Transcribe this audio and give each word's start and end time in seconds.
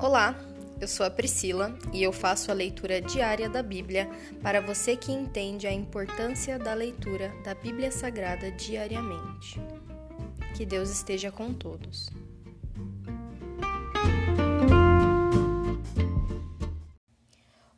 Olá, 0.00 0.36
eu 0.80 0.86
sou 0.86 1.04
a 1.04 1.10
Priscila 1.10 1.76
e 1.92 2.04
eu 2.04 2.12
faço 2.12 2.52
a 2.52 2.54
leitura 2.54 3.00
diária 3.00 3.48
da 3.48 3.64
Bíblia 3.64 4.08
para 4.40 4.60
você 4.60 4.96
que 4.96 5.10
entende 5.10 5.66
a 5.66 5.72
importância 5.72 6.56
da 6.56 6.72
leitura 6.72 7.34
da 7.42 7.52
Bíblia 7.52 7.90
Sagrada 7.90 8.48
diariamente. 8.52 9.60
Que 10.56 10.64
Deus 10.64 10.88
esteja 10.88 11.32
com 11.32 11.52
todos. 11.52 12.10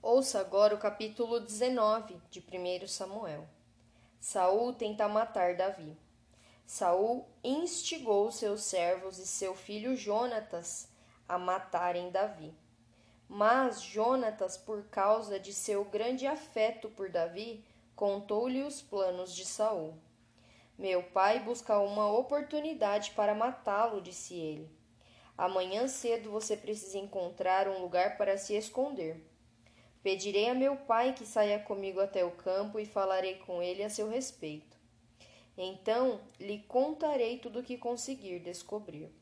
Ouça 0.02 0.40
agora 0.40 0.74
o 0.74 0.78
capítulo 0.78 1.40
19 1.40 2.16
de 2.30 2.40
1 2.40 2.86
Samuel. 2.86 3.48
Saul 4.20 4.74
tenta 4.74 5.08
matar 5.08 5.56
Davi. 5.56 5.96
Saul 6.66 7.26
instigou 7.42 8.30
seus 8.30 8.60
servos 8.60 9.18
e 9.18 9.26
seu 9.26 9.54
filho 9.54 9.96
Jonatas 9.96 10.90
a 11.30 11.38
matarem 11.38 12.10
Davi. 12.10 12.52
Mas 13.28 13.80
Jonatas, 13.80 14.56
por 14.56 14.82
causa 14.88 15.38
de 15.38 15.52
seu 15.52 15.84
grande 15.84 16.26
afeto 16.26 16.90
por 16.90 17.08
Davi, 17.08 17.64
contou-lhe 17.94 18.64
os 18.64 18.82
planos 18.82 19.32
de 19.32 19.44
Saul. 19.44 19.94
Meu 20.76 21.04
pai 21.04 21.38
busca 21.38 21.78
uma 21.78 22.10
oportunidade 22.10 23.12
para 23.12 23.32
matá-lo, 23.32 24.00
disse 24.00 24.34
ele. 24.34 24.68
Amanhã 25.38 25.86
cedo 25.86 26.32
você 26.32 26.56
precisa 26.56 26.98
encontrar 26.98 27.68
um 27.68 27.80
lugar 27.80 28.16
para 28.16 28.36
se 28.36 28.56
esconder. 28.56 29.24
Pedirei 30.02 30.48
a 30.48 30.54
meu 30.54 30.76
pai 30.76 31.12
que 31.12 31.24
saia 31.24 31.60
comigo 31.60 32.00
até 32.00 32.24
o 32.24 32.32
campo 32.32 32.80
e 32.80 32.84
falarei 32.84 33.36
com 33.36 33.62
ele 33.62 33.84
a 33.84 33.90
seu 33.90 34.08
respeito. 34.08 34.76
Então 35.56 36.20
lhe 36.40 36.58
contarei 36.64 37.38
tudo 37.38 37.60
o 37.60 37.62
que 37.62 37.78
conseguir 37.78 38.40
descobrir. 38.40 39.14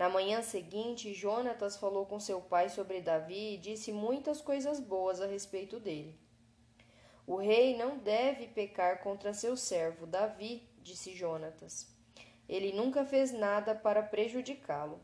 Na 0.00 0.08
manhã 0.08 0.40
seguinte, 0.40 1.12
Jonatas 1.12 1.76
falou 1.76 2.06
com 2.06 2.18
seu 2.18 2.40
pai 2.40 2.70
sobre 2.70 3.02
Davi 3.02 3.52
e 3.52 3.58
disse 3.58 3.92
muitas 3.92 4.40
coisas 4.40 4.80
boas 4.80 5.20
a 5.20 5.26
respeito 5.26 5.78
dele. 5.78 6.18
O 7.26 7.36
rei 7.36 7.76
não 7.76 7.98
deve 7.98 8.46
pecar 8.46 9.02
contra 9.02 9.34
seu 9.34 9.58
servo 9.58 10.06
Davi, 10.06 10.66
disse 10.78 11.12
Jonatas. 11.14 11.86
Ele 12.48 12.72
nunca 12.72 13.04
fez 13.04 13.30
nada 13.30 13.74
para 13.74 14.02
prejudicá-lo. 14.02 14.98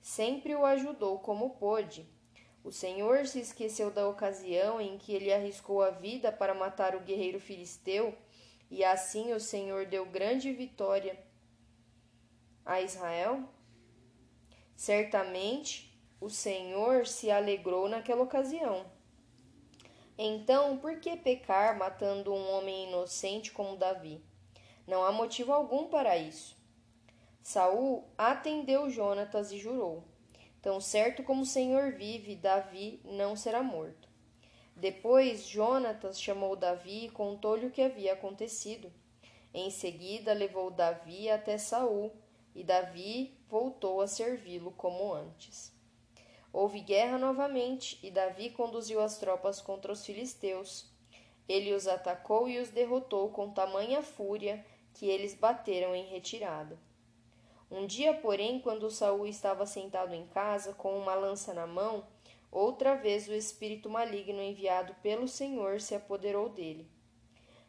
Sempre 0.00 0.54
o 0.54 0.64
ajudou 0.64 1.18
como 1.18 1.56
pôde. 1.56 2.08
O 2.62 2.70
Senhor 2.70 3.26
se 3.26 3.40
esqueceu 3.40 3.90
da 3.90 4.08
ocasião 4.08 4.80
em 4.80 4.96
que 4.96 5.12
ele 5.12 5.32
arriscou 5.32 5.82
a 5.82 5.90
vida 5.90 6.30
para 6.30 6.54
matar 6.54 6.94
o 6.94 7.00
guerreiro 7.00 7.40
filisteu, 7.40 8.16
e 8.70 8.84
assim 8.84 9.32
o 9.32 9.40
Senhor 9.40 9.86
deu 9.86 10.06
grande 10.06 10.52
vitória 10.52 11.18
a 12.64 12.80
Israel? 12.80 13.55
Certamente 14.76 15.98
o 16.20 16.28
Senhor 16.28 17.06
se 17.06 17.30
alegrou 17.30 17.88
naquela 17.88 18.22
ocasião. 18.22 18.84
Então, 20.18 20.76
por 20.76 21.00
que 21.00 21.16
pecar 21.16 21.78
matando 21.78 22.32
um 22.32 22.50
homem 22.50 22.88
inocente 22.88 23.50
como 23.52 23.76
Davi? 23.76 24.22
Não 24.86 25.02
há 25.02 25.10
motivo 25.10 25.52
algum 25.52 25.88
para 25.88 26.16
isso. 26.16 26.56
Saul 27.42 28.04
atendeu 28.18 28.90
Jonatas 28.90 29.50
e 29.50 29.58
jurou: 29.58 30.04
Tão 30.60 30.80
certo 30.80 31.22
como 31.22 31.42
o 31.42 31.46
Senhor 31.46 31.92
vive, 31.92 32.36
Davi 32.36 33.00
não 33.04 33.34
será 33.34 33.62
morto. 33.62 34.08
Depois 34.74 35.46
Jonatas 35.46 36.20
chamou 36.20 36.54
Davi 36.54 37.06
e 37.06 37.10
contou-lhe 37.10 37.66
o 37.66 37.70
que 37.70 37.80
havia 37.80 38.12
acontecido. 38.12 38.92
Em 39.54 39.70
seguida 39.70 40.34
levou 40.34 40.70
Davi 40.70 41.30
até 41.30 41.56
Saul 41.56 42.12
e 42.54 42.62
Davi 42.62 43.35
voltou 43.48 44.00
a 44.00 44.06
servi-lo 44.06 44.72
como 44.72 45.12
antes. 45.12 45.72
Houve 46.52 46.80
guerra 46.80 47.18
novamente, 47.18 47.98
e 48.02 48.10
Davi 48.10 48.50
conduziu 48.50 49.00
as 49.00 49.18
tropas 49.18 49.60
contra 49.60 49.92
os 49.92 50.04
filisteus. 50.04 50.90
Ele 51.48 51.74
os 51.74 51.86
atacou 51.86 52.48
e 52.48 52.58
os 52.58 52.70
derrotou 52.70 53.30
com 53.30 53.50
tamanha 53.50 54.02
fúria 54.02 54.64
que 54.94 55.06
eles 55.06 55.34
bateram 55.34 55.94
em 55.94 56.06
retirada. 56.06 56.78
Um 57.70 57.86
dia, 57.86 58.14
porém, 58.14 58.60
quando 58.60 58.90
Saul 58.90 59.26
estava 59.26 59.66
sentado 59.66 60.14
em 60.14 60.26
casa 60.28 60.72
com 60.72 60.96
uma 60.96 61.14
lança 61.14 61.52
na 61.52 61.66
mão, 61.66 62.06
outra 62.50 62.94
vez 62.94 63.28
o 63.28 63.34
espírito 63.34 63.90
maligno 63.90 64.40
enviado 64.40 64.94
pelo 65.02 65.28
Senhor 65.28 65.80
se 65.80 65.94
apoderou 65.94 66.48
dele. 66.48 66.88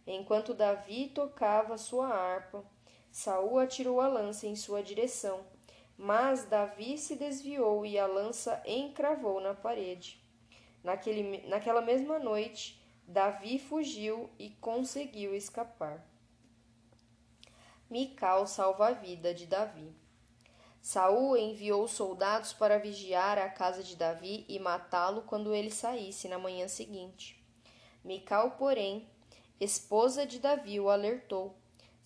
Enquanto 0.05 0.53
Davi 0.53 1.07
tocava 1.09 1.77
sua 1.77 2.07
harpa, 2.07 2.63
Saul 3.11 3.59
atirou 3.59 3.99
a 3.99 4.07
lança 4.07 4.47
em 4.47 4.55
sua 4.55 4.81
direção, 4.81 5.43
mas 5.97 6.46
Davi 6.46 6.97
se 6.97 7.16
desviou 7.16 7.85
e 7.85 7.97
a 7.97 8.06
lança 8.06 8.62
encravou 8.66 9.41
na 9.41 9.53
parede. 9.53 10.22
Naquele, 10.84 11.47
naquela 11.47 11.81
mesma 11.81 12.19
noite, 12.19 12.81
Davi 13.08 13.58
fugiu 13.58 14.30
e 14.38 14.52
conseguiu 14.52 15.34
escapar. 15.34 16.06
Mical 17.90 18.46
salva 18.46 18.90
a 18.90 18.91
vida 18.91 19.34
de 19.34 19.46
Davi. 19.46 19.96
Saul 20.81 21.35
enviou 21.35 21.88
soldados 21.88 22.53
para 22.53 22.78
vigiar 22.78 23.38
a 23.38 23.50
casa 23.50 23.84
de 23.84 23.96
Davi 23.96 24.46
e 24.47 24.59
matá-lo 24.59 25.24
quando 25.24 25.53
ele 25.53 25.72
saísse 25.72 26.28
na 26.28 26.38
manhã 26.38 26.68
seguinte. 26.68 27.44
Mical, 28.03 28.52
porém, 28.52 29.09
esposa 29.59 30.25
de 30.25 30.40
Davi, 30.40 30.79
o 30.79 30.90
alertou 30.90 31.58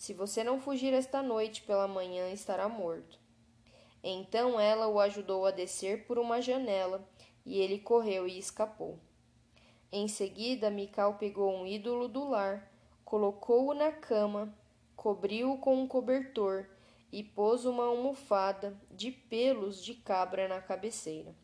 se 0.02 0.16
você 0.16 0.44
não 0.44 0.60
fugir 0.60 0.96
esta 0.96 1.22
noite 1.22 1.62
pela 1.62 1.88
manhã, 1.88 2.32
estará 2.32 2.68
morto. 2.68 3.20
Então 4.04 4.60
ela 4.60 4.88
o 4.88 5.00
ajudou 5.00 5.46
a 5.46 5.52
descer 5.52 6.06
por 6.06 6.18
uma 6.18 6.42
janela, 6.42 7.08
e 7.46 7.60
ele 7.60 7.80
correu 7.80 8.28
e 8.28 8.38
escapou. 8.38 9.00
Em 9.92 10.08
seguida, 10.08 10.70
Mical 10.70 11.16
pegou 11.16 11.54
um 11.54 11.66
ídolo 11.66 12.08
do 12.08 12.28
lar, 12.28 12.72
colocou-o 13.04 13.74
na 13.74 13.92
cama, 13.92 14.56
cobriu-o 14.96 15.58
com 15.58 15.76
um 15.76 15.88
cobertor 15.88 16.70
e 17.12 17.24
pôs 17.24 17.66
uma 17.66 17.86
almofada 17.86 18.80
de 18.90 19.12
pelos 19.12 19.84
de 19.84 19.96
cabra 19.96 20.48
na 20.48 20.62
cabeceira. 20.62 21.36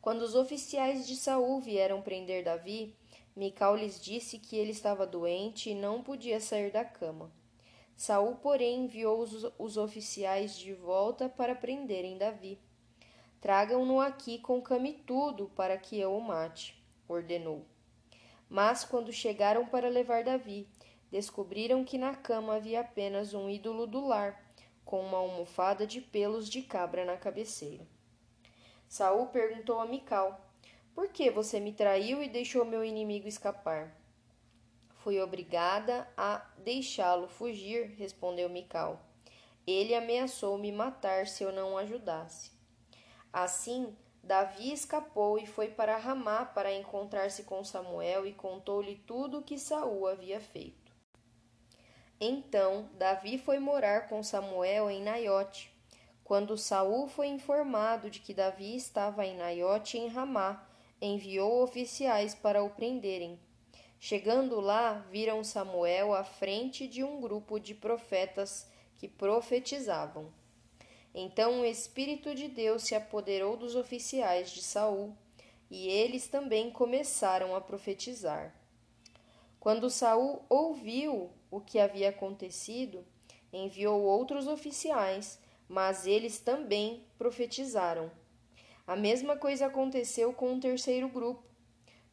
Quando 0.00 0.22
os 0.22 0.34
oficiais 0.34 1.06
de 1.06 1.14
Saul 1.14 1.60
vieram 1.60 2.02
prender 2.02 2.44
Davi, 2.44 2.96
Mical 3.36 3.76
lhes 3.76 4.00
disse 4.00 4.38
que 4.38 4.56
ele 4.56 4.72
estava 4.72 5.06
doente 5.06 5.70
e 5.70 5.74
não 5.74 6.02
podia 6.02 6.40
sair 6.40 6.72
da 6.72 6.84
cama. 6.84 7.30
Saul, 7.98 8.36
porém, 8.36 8.84
enviou 8.84 9.18
os, 9.18 9.44
os 9.58 9.76
oficiais 9.76 10.56
de 10.56 10.72
volta 10.72 11.28
para 11.28 11.56
prenderem 11.56 12.16
Davi. 12.16 12.56
Tragam-no 13.40 14.00
aqui 14.00 14.38
com 14.38 14.62
tudo 15.04 15.50
para 15.56 15.76
que 15.76 15.98
eu 15.98 16.16
o 16.16 16.20
mate, 16.20 16.80
ordenou. 17.08 17.66
Mas 18.48 18.84
quando 18.84 19.12
chegaram 19.12 19.66
para 19.66 19.88
levar 19.88 20.22
Davi, 20.22 20.68
descobriram 21.10 21.84
que 21.84 21.98
na 21.98 22.14
cama 22.14 22.54
havia 22.54 22.82
apenas 22.82 23.34
um 23.34 23.50
ídolo 23.50 23.84
do 23.84 24.06
lar, 24.06 24.48
com 24.84 25.00
uma 25.00 25.18
almofada 25.18 25.84
de 25.84 26.00
pelos 26.00 26.48
de 26.48 26.62
cabra 26.62 27.04
na 27.04 27.16
cabeceira. 27.16 27.84
Saul 28.88 29.26
perguntou 29.26 29.80
a 29.80 29.86
Mical: 29.86 30.40
por 30.94 31.08
que 31.08 31.32
você 31.32 31.58
me 31.58 31.72
traiu 31.72 32.22
e 32.22 32.28
deixou 32.28 32.64
meu 32.64 32.84
inimigo 32.84 33.26
escapar? 33.26 33.97
Fui 34.98 35.20
obrigada 35.20 36.08
a 36.16 36.44
deixá-lo 36.58 37.28
fugir, 37.28 37.94
respondeu 37.96 38.48
Mical. 38.48 39.00
Ele 39.66 39.94
ameaçou 39.94 40.58
me 40.58 40.72
matar 40.72 41.26
se 41.26 41.44
eu 41.44 41.52
não 41.52 41.76
ajudasse. 41.76 42.50
Assim, 43.32 43.96
Davi 44.22 44.72
escapou 44.72 45.38
e 45.38 45.46
foi 45.46 45.68
para 45.68 45.96
Ramá 45.96 46.44
para 46.44 46.72
encontrar-se 46.72 47.44
com 47.44 47.62
Samuel 47.62 48.26
e 48.26 48.32
contou-lhe 48.32 48.96
tudo 48.96 49.38
o 49.38 49.42
que 49.42 49.58
Saul 49.58 50.06
havia 50.06 50.40
feito. 50.40 50.92
Então, 52.20 52.90
Davi 52.94 53.38
foi 53.38 53.58
morar 53.58 54.08
com 54.08 54.22
Samuel 54.22 54.90
em 54.90 55.02
Naiote. 55.02 55.72
Quando 56.24 56.58
Saul 56.58 57.06
foi 57.06 57.28
informado 57.28 58.10
de 58.10 58.18
que 58.18 58.34
Davi 58.34 58.74
estava 58.74 59.24
em 59.24 59.36
Naiote 59.36 59.96
em 59.96 60.08
Ramá, 60.08 60.66
enviou 61.00 61.62
oficiais 61.62 62.34
para 62.34 62.62
o 62.62 62.70
prenderem. 62.70 63.38
Chegando 64.00 64.60
lá, 64.60 65.04
viram 65.10 65.42
Samuel 65.42 66.14
à 66.14 66.22
frente 66.22 66.86
de 66.86 67.02
um 67.02 67.20
grupo 67.20 67.58
de 67.58 67.74
profetas 67.74 68.70
que 68.96 69.08
profetizavam. 69.08 70.32
Então 71.14 71.60
o 71.60 71.64
Espírito 71.64 72.34
de 72.34 72.46
Deus 72.46 72.84
se 72.84 72.94
apoderou 72.94 73.56
dos 73.56 73.74
oficiais 73.74 74.50
de 74.50 74.62
Saul, 74.62 75.16
e 75.70 75.88
eles 75.88 76.28
também 76.28 76.70
começaram 76.70 77.54
a 77.54 77.60
profetizar. 77.60 78.54
Quando 79.58 79.90
Saul 79.90 80.44
ouviu 80.48 81.30
o 81.50 81.60
que 81.60 81.78
havia 81.78 82.10
acontecido, 82.10 83.04
enviou 83.52 84.02
outros 84.02 84.46
oficiais, 84.46 85.40
mas 85.68 86.06
eles 86.06 86.38
também 86.38 87.02
profetizaram. 87.18 88.10
A 88.86 88.96
mesma 88.96 89.36
coisa 89.36 89.66
aconteceu 89.66 90.32
com 90.32 90.52
um 90.52 90.60
terceiro 90.60 91.08
grupo. 91.08 91.47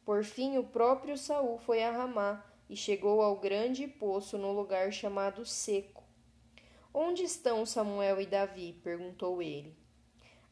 Por 0.06 0.22
fim, 0.22 0.56
o 0.56 0.62
próprio 0.62 1.18
Saul 1.18 1.58
foi 1.58 1.82
a 1.82 1.90
Ramá 1.90 2.46
e 2.70 2.76
chegou 2.76 3.20
ao 3.20 3.40
grande 3.40 3.88
poço 3.88 4.38
no 4.38 4.52
lugar 4.52 4.92
chamado 4.92 5.44
Seco. 5.44 6.04
Onde 6.94 7.24
estão 7.24 7.66
Samuel 7.66 8.20
e 8.20 8.26
Davi? 8.26 8.80
perguntou 8.84 9.42
ele. 9.42 9.76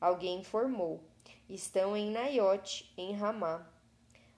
Alguém 0.01 0.41
informou. 0.41 1.05
estão 1.49 1.97
em 1.97 2.11
Naiote, 2.11 2.93
em 2.97 3.13
Ramá. 3.13 3.65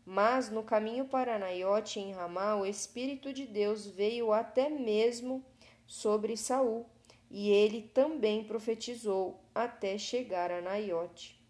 Mas 0.05 0.51
no 0.51 0.63
caminho 0.63 1.07
para 1.07 1.39
Naiote, 1.39 1.99
em 1.99 2.13
Ramá, 2.13 2.55
o 2.55 2.67
Espírito 2.67 3.33
de 3.33 3.47
Deus 3.47 3.87
veio 3.87 4.35
até 4.35 4.69
mesmo 4.69 5.43
sobre 5.87 6.37
Saul, 6.37 6.85
e 7.31 7.49
ele 7.49 7.81
também 7.81 8.45
profetizou 8.45 9.43
até 9.55 9.97
chegar 9.97 10.53
a 10.53 10.61
Naiote. 10.61 11.43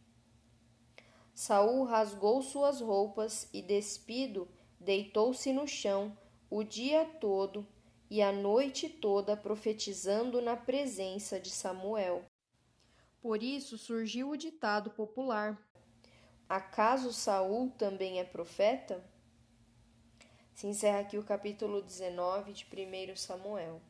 Saul 1.37 1.85
rasgou 1.85 2.41
suas 2.41 2.81
roupas 2.81 3.47
e, 3.53 3.61
despido, 3.61 4.49
deitou-se 4.81 5.53
no 5.53 5.69
chão 5.69 6.17
o 6.49 6.65
dia 6.65 7.05
todo 7.05 7.69
e 8.09 8.23
a 8.23 8.33
noite 8.33 8.89
toda 8.89 9.37
profetizando 9.37 10.41
na 10.41 10.57
presença 10.57 11.39
de 11.39 11.51
Samuel. 11.51 12.25
Por 13.21 13.43
isso 13.43 13.77
surgiu 13.77 14.31
o 14.31 14.37
ditado 14.37 14.89
popular: 14.93 15.63
Acaso 16.49 17.13
Saul 17.13 17.71
também 17.73 18.19
é 18.19 18.25
profeta? 18.25 19.05
Se 20.55 20.67
encerra 20.67 21.01
aqui 21.01 21.19
o 21.19 21.23
capítulo 21.23 21.83
19 21.83 22.55
de 22.55 22.65
1 22.65 23.15
Samuel. 23.15 23.83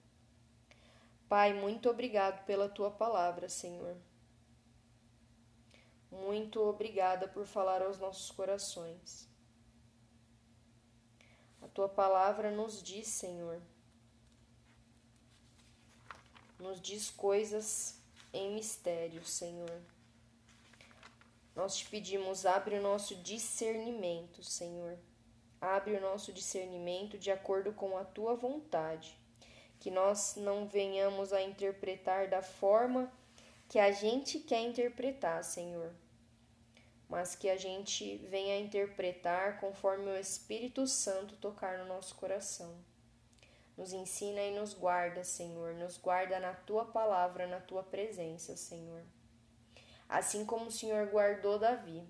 Pai, 1.28 1.54
muito 1.54 1.88
obrigado 1.88 2.44
pela 2.44 2.69
tua 2.69 2.90
palavra, 2.90 3.49
Senhor. 3.49 3.96
Muito 6.11 6.61
obrigada 6.61 7.29
por 7.29 7.47
falar 7.47 7.82
aos 7.82 7.99
nossos 7.99 8.31
corações. 8.31 9.29
A 11.61 11.69
tua 11.69 11.88
palavra 11.88 12.50
nos 12.50 12.82
diz, 12.82 13.08
Senhor, 13.08 13.61
nos 16.58 16.81
diz 16.81 17.11
coisas 17.11 18.00
em 18.32 18.55
mistério, 18.55 19.25
Senhor. 19.25 19.82
Nós 21.55 21.76
te 21.76 21.87
pedimos, 21.88 22.47
abre 22.47 22.79
o 22.79 22.82
nosso 22.82 23.14
discernimento, 23.17 24.43
Senhor. 24.43 24.99
Abre 25.61 25.97
o 25.97 26.00
nosso 26.00 26.32
discernimento 26.32 27.19
de 27.19 27.31
acordo 27.31 27.73
com 27.73 27.97
a 27.97 28.05
tua 28.05 28.35
vontade 28.35 29.19
que 29.79 29.91
nós 29.91 30.37
não 30.37 30.67
venhamos 30.67 31.32
a 31.32 31.43
interpretar 31.43 32.29
da 32.29 32.43
forma 32.43 33.12
que 33.68 33.78
a 33.78 33.90
gente 33.90 34.38
quer 34.38 34.60
interpretar, 34.60 35.42
Senhor, 35.42 35.92
mas 37.08 37.34
que 37.34 37.48
a 37.48 37.56
gente 37.56 38.16
venha 38.28 38.54
a 38.54 38.60
interpretar 38.60 39.60
conforme 39.60 40.10
o 40.10 40.16
Espírito 40.16 40.86
Santo 40.86 41.36
tocar 41.36 41.78
no 41.78 41.86
nosso 41.86 42.14
coração. 42.14 42.74
Nos 43.76 43.92
ensina 43.92 44.40
e 44.40 44.58
nos 44.58 44.72
guarda, 44.72 45.22
Senhor, 45.22 45.74
nos 45.74 45.98
guarda 45.98 46.40
na 46.40 46.54
tua 46.54 46.84
palavra, 46.84 47.46
na 47.46 47.60
tua 47.60 47.82
presença, 47.82 48.56
Senhor. 48.56 49.04
Assim 50.08 50.46
como 50.46 50.66
o 50.66 50.72
Senhor 50.72 51.08
guardou 51.08 51.58
Davi. 51.58 52.02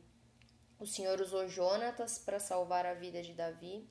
O 0.79 0.87
Senhor 0.87 1.21
usou 1.21 1.49
Jonatas 1.49 2.19
para 2.19 2.39
salvar 2.39 2.85
a 2.85 2.95
vida 2.95 3.23
de 3.23 3.33
Davi 3.33 3.89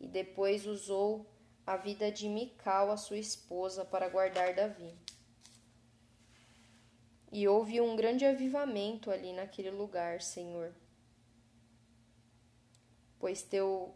e 0.00 0.08
depois 0.08 0.66
usou 0.66 1.26
a 1.64 1.76
vida 1.76 2.10
de 2.10 2.28
Mical, 2.28 2.90
a 2.90 2.96
sua 2.96 3.18
esposa, 3.18 3.84
para 3.84 4.08
guardar 4.08 4.54
Davi. 4.54 4.98
E 7.32 7.48
houve 7.48 7.80
um 7.80 7.96
grande 7.96 8.26
avivamento 8.26 9.10
ali 9.10 9.32
naquele 9.32 9.70
lugar, 9.70 10.20
Senhor. 10.20 10.74
Pois 13.18 13.42
teu 13.42 13.94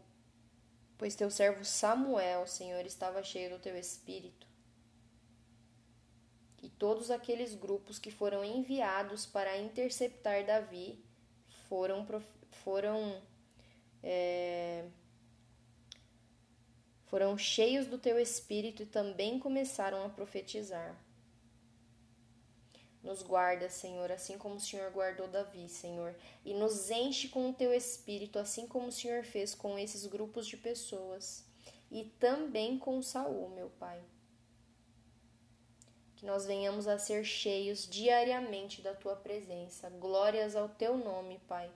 pois 0.97 1.13
teu 1.13 1.29
servo 1.29 1.63
Samuel, 1.63 2.47
Senhor, 2.47 2.83
estava 2.83 3.21
cheio 3.21 3.51
do 3.51 3.59
teu 3.59 3.77
espírito. 3.77 4.47
E 6.63 6.69
todos 6.69 7.11
aqueles 7.11 7.53
grupos 7.53 7.99
que 7.99 8.09
foram 8.09 8.43
enviados 8.43 9.27
para 9.27 9.55
interceptar 9.59 10.43
Davi 10.43 10.99
foram 11.69 12.07
foram 12.63 13.21
é, 14.01 14.83
foram 17.05 17.37
cheios 17.37 17.85
do 17.85 17.99
teu 17.99 18.17
espírito 18.17 18.81
e 18.81 18.87
também 18.87 19.37
começaram 19.37 20.03
a 20.03 20.09
profetizar. 20.09 21.06
Nos 23.07 23.21
guarda, 23.23 23.69
Senhor, 23.69 24.11
assim 24.11 24.37
como 24.37 24.55
o 24.55 24.59
Senhor 24.59 24.91
guardou 24.91 25.29
Davi, 25.29 25.69
Senhor, 25.69 26.13
e 26.43 26.53
nos 26.53 26.91
enche 26.91 27.29
com 27.29 27.49
o 27.49 27.53
teu 27.53 27.73
espírito, 27.73 28.37
assim 28.37 28.67
como 28.67 28.87
o 28.87 28.91
Senhor 28.91 29.23
fez 29.23 29.55
com 29.55 29.79
esses 29.79 30.05
grupos 30.05 30.45
de 30.45 30.57
pessoas 30.57 31.45
e 31.89 32.03
também 32.19 32.77
com 32.77 33.01
Saul, 33.01 33.47
meu 33.51 33.69
Pai. 33.69 34.03
Que 36.17 36.25
nós 36.25 36.45
venhamos 36.45 36.85
a 36.85 36.99
ser 36.99 37.23
cheios 37.23 37.87
diariamente 37.87 38.81
da 38.81 38.93
tua 38.93 39.15
presença. 39.15 39.89
Glórias 39.89 40.53
ao 40.53 40.67
teu 40.67 40.97
nome, 40.97 41.39
Pai. 41.47 41.71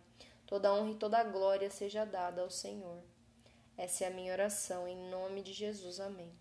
Toda 0.46 0.74
honra 0.74 0.92
e 0.92 0.96
toda 0.96 1.24
glória 1.24 1.72
seja 1.72 2.04
dada 2.04 2.42
ao 2.42 2.50
Senhor. 2.50 3.02
Essa 3.78 4.04
é 4.04 4.08
a 4.08 4.12
minha 4.12 4.34
oração, 4.34 4.86
em 4.86 4.98
nome 5.10 5.42
de 5.42 5.54
Jesus. 5.54 6.02
Amém. 6.02 6.41